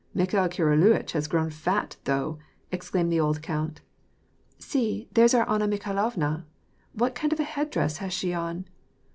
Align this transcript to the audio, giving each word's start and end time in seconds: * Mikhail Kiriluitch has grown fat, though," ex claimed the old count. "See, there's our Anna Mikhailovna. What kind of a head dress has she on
* 0.11 0.13
Mikhail 0.15 0.47
Kiriluitch 0.49 1.11
has 1.11 1.27
grown 1.27 1.51
fat, 1.51 1.95
though," 2.05 2.39
ex 2.71 2.89
claimed 2.89 3.11
the 3.11 3.19
old 3.19 3.43
count. 3.43 3.81
"See, 4.57 5.07
there's 5.13 5.35
our 5.35 5.47
Anna 5.47 5.67
Mikhailovna. 5.67 6.43
What 6.93 7.13
kind 7.13 7.31
of 7.31 7.39
a 7.39 7.43
head 7.43 7.69
dress 7.69 7.97
has 7.97 8.11
she 8.11 8.33
on 8.33 8.65